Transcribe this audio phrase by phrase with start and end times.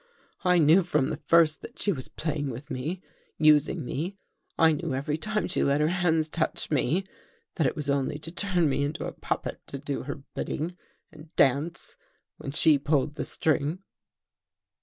[0.43, 3.03] I knew from the first that she was playing with me
[3.49, 4.17] «—using me.
[4.57, 7.05] I knew every time she let her hands touch me,
[7.53, 10.75] that it was only to turn me into a puppet to do her bidding
[11.11, 11.97] and dance
[12.37, 13.83] when she pulled the string."